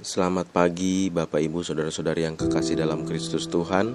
[0.00, 3.92] Selamat pagi Bapak Ibu Saudara-saudari yang kekasih dalam Kristus Tuhan.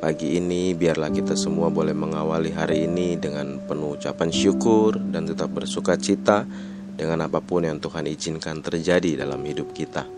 [0.00, 5.52] Pagi ini biarlah kita semua boleh mengawali hari ini dengan penuh ucapan syukur dan tetap
[5.52, 6.48] bersuka cita
[6.96, 10.08] Dengan apa pun yang Tuhan izinkan terjadi dalam hidup kita.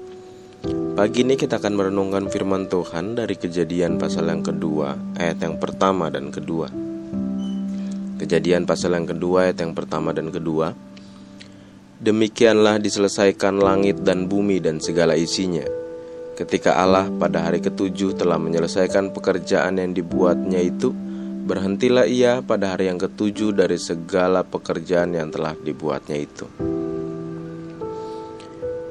[0.95, 6.07] Pagi ini kita akan merenungkan firman Tuhan dari kejadian pasal yang kedua Ayat yang pertama
[6.07, 6.71] dan kedua.
[8.23, 10.86] Kejadian pasal yang kedua ayat yang pertama dan kedua
[11.97, 15.65] Demikianlah diselesaikan langit dan bumi dan segala isinya.
[16.37, 20.93] Ketika Allah pada hari ketujuh telah menyelesaikan pekerjaan yang dibuatnya itu,
[21.49, 26.45] berhentilah ia pada hari yang ketujuh dari segala pekerjaan yang telah dibuatnya itu.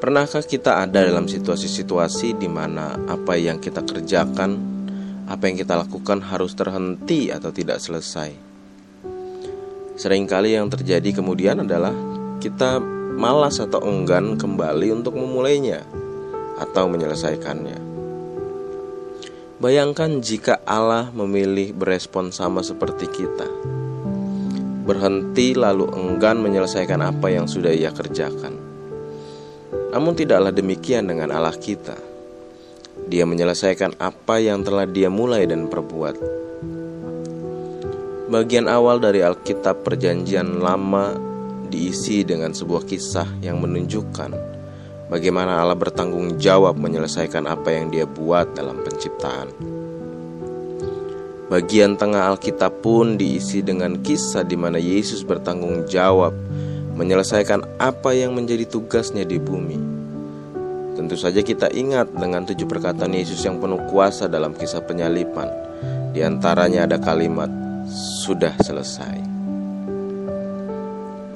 [0.02, 4.58] Pernahkah kita ada dalam situasi-situasi di mana apa yang kita kerjakan,
[5.30, 8.34] apa yang kita lakukan harus terhenti atau tidak selesai?
[9.94, 11.94] Seringkali yang terjadi kemudian adalah
[12.42, 15.88] kita malas atau enggan kembali untuk memulainya
[16.60, 17.80] atau menyelesaikannya.
[19.56, 23.48] Bayangkan jika Allah memilih berespon sama seperti kita.
[24.86, 28.60] Berhenti lalu enggan menyelesaikan apa yang sudah ia kerjakan.
[29.96, 31.96] Namun tidaklah demikian dengan Allah kita.
[33.08, 36.16] Dia menyelesaikan apa yang telah dia mulai dan perbuat.
[38.28, 41.35] Bagian awal dari Alkitab Perjanjian Lama
[41.68, 44.56] diisi dengan sebuah kisah yang menunjukkan
[45.10, 49.50] bagaimana Allah bertanggung jawab menyelesaikan apa yang Dia buat dalam penciptaan.
[51.46, 56.34] Bagian tengah Alkitab pun diisi dengan kisah di mana Yesus bertanggung jawab
[56.98, 59.78] menyelesaikan apa yang menjadi tugasnya di bumi.
[60.98, 65.52] Tentu saja kita ingat dengan tujuh perkataan Yesus yang penuh kuasa dalam kisah penyalipan.
[66.16, 67.52] Di antaranya ada kalimat,
[68.26, 69.45] "Sudah selesai."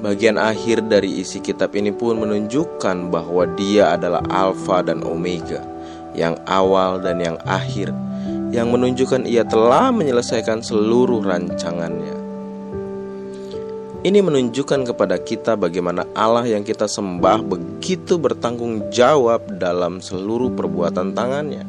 [0.00, 5.60] Bagian akhir dari isi kitab ini pun menunjukkan bahwa Dia adalah Alfa dan Omega,
[6.16, 7.92] yang awal dan yang akhir,
[8.48, 12.16] yang menunjukkan Ia telah menyelesaikan seluruh rancangannya.
[14.00, 21.12] Ini menunjukkan kepada kita bagaimana Allah yang kita sembah begitu bertanggung jawab dalam seluruh perbuatan
[21.12, 21.68] tangannya.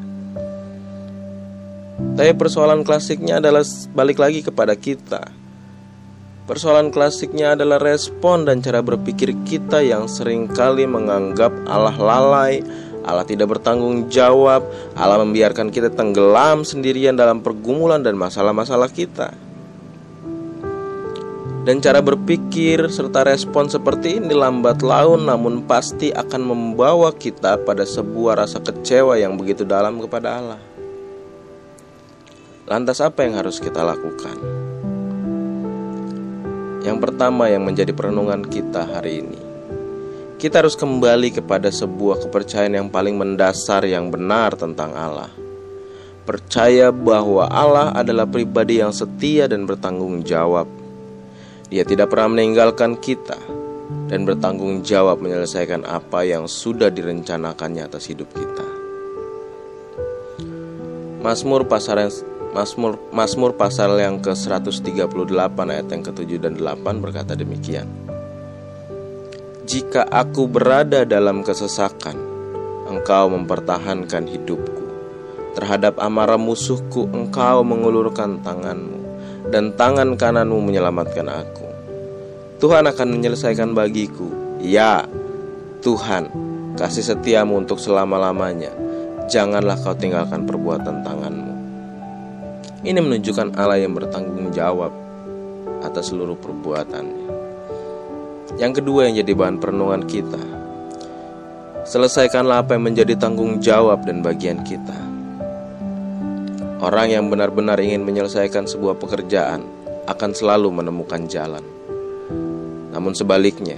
[2.16, 5.41] Tapi persoalan klasiknya adalah balik lagi kepada kita
[6.41, 12.66] Persoalan klasiknya adalah respon dan cara berpikir kita yang sering kali menganggap Allah lalai,
[13.06, 14.66] Allah tidak bertanggung jawab,
[14.97, 19.34] Allah membiarkan kita tenggelam sendirian dalam pergumulan dan masalah-masalah kita.
[21.62, 27.85] Dan cara berpikir serta respon seperti ini lambat laun namun pasti akan membawa kita pada
[27.85, 30.62] sebuah rasa kecewa yang begitu dalam kepada Allah.
[32.66, 34.70] Lantas apa yang harus kita lakukan?
[36.81, 39.39] Yang pertama yang menjadi perenungan kita hari ini.
[40.41, 45.29] Kita harus kembali kepada sebuah kepercayaan yang paling mendasar yang benar tentang Allah.
[46.25, 50.65] Percaya bahwa Allah adalah pribadi yang setia dan bertanggung jawab.
[51.69, 53.37] Dia tidak pernah meninggalkan kita
[54.11, 58.67] Dan bertanggung jawab menyelesaikan apa yang sudah direncanakannya atas hidup kita.
[61.23, 62.11] Mazmur pasal
[62.51, 67.88] Mazmur Mazmur pasal yang ke-138 ayat yang ke-7 dan 8 berkata demikian.
[69.63, 72.19] Jika aku berada dalam kesesakan,
[72.91, 74.84] engkau mempertahankan hidupku.
[75.56, 79.00] Terhadap amarah musuhku, engkau mengulurkan tanganmu,
[79.47, 81.67] dan tangan kananmu menyelamatkan aku.
[82.59, 84.28] Tuhan akan menyelesaikan bagiku.
[84.59, 85.07] Ya,
[85.79, 86.28] Tuhan,
[86.75, 88.75] kasih setiamu untuk selama-lamanya.
[89.31, 91.60] Janganlah kau tinggalkan perbuatan tanganmu.
[92.81, 94.89] Ini menunjukkan Allah yang bertanggung jawab
[95.85, 97.29] atas seluruh perbuatannya.
[98.57, 100.41] Yang kedua yang jadi bahan perenungan kita,
[101.85, 104.97] selesaikanlah apa yang menjadi tanggung jawab dan bagian kita.
[106.81, 109.61] Orang yang benar-benar ingin menyelesaikan sebuah pekerjaan
[110.09, 111.61] akan selalu menemukan jalan.
[112.89, 113.77] Namun sebaliknya,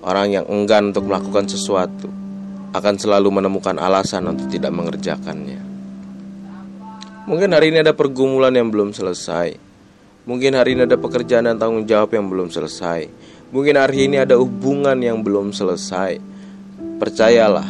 [0.00, 2.08] orang yang enggan untuk melakukan sesuatu
[2.72, 5.73] akan selalu menemukan alasan untuk tidak mengerjakannya.
[7.24, 9.56] Mungkin hari ini ada pergumulan yang belum selesai.
[10.28, 13.08] Mungkin hari ini ada pekerjaan dan tanggung jawab yang belum selesai.
[13.48, 16.20] Mungkin hari ini ada hubungan yang belum selesai.
[17.00, 17.64] Percayalah,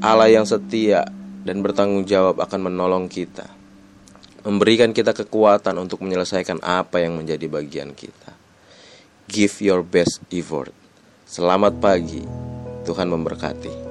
[0.00, 1.04] Allah yang setia
[1.44, 3.52] dan bertanggung jawab akan menolong kita.
[4.48, 8.32] Memberikan kita kekuatan untuk menyelesaikan apa yang menjadi bagian kita.
[9.28, 10.72] Give your best effort.
[11.28, 12.24] Selamat pagi.
[12.88, 13.89] Tuhan memberkati.